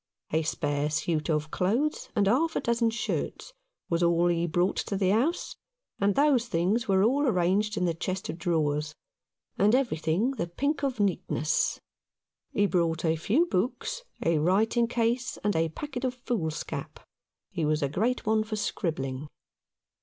A 0.31 0.41
spare 0.41 0.89
suit 0.89 1.29
of 1.29 1.51
clothes 1.51 2.09
and 2.15 2.25
half 2.25 2.55
a 2.55 2.59
dozen 2.59 2.89
shirts 2.89 3.53
was 3.87 4.01
all 4.01 4.29
he 4.29 4.47
brought 4.47 4.77
to 4.77 4.97
the 4.97 5.11
house, 5.11 5.57
and 5.99 6.15
those 6.15 6.47
things 6.47 6.87
were 6.87 7.03
all 7.03 7.27
arranged 7.27 7.77
in 7.77 7.85
the 7.85 7.93
chest 7.93 8.27
of 8.27 8.39
drawers, 8.39 8.95
and 9.59 9.75
everything 9.75 10.31
the 10.31 10.47
pink 10.47 10.81
of 10.83 10.99
neatness. 10.99 11.79
He 12.51 12.65
brought 12.65 13.05
a 13.05 13.15
few 13.15 13.45
books, 13.45 14.01
a 14.25 14.39
writing 14.39 14.87
case, 14.87 15.37
and 15.43 15.55
a 15.55 15.69
packet 15.69 16.03
of 16.03 16.15
foolscap. 16.15 17.01
He 17.51 17.63
was 17.63 17.83
a 17.83 17.87
great 17.87 18.25
one 18.25 18.43
for 18.43 18.55
scribbling. 18.55 19.27